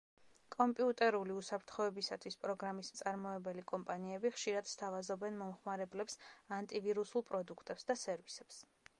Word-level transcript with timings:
კომპიუტერული 0.53 1.33
უსაფრთხოებისათვის 1.39 2.37
პროგრამის 2.45 2.87
მწარმოებელი 2.95 3.63
კომპანიები 3.71 4.31
ხშირად 4.37 4.69
სთავაზობენ 4.71 5.37
მომხმარებლებს 5.41 6.17
ანტივირუსულ 6.57 7.25
პროდუქტებს 7.29 7.87
და 7.91 7.97
სერვისებს. 8.05 8.63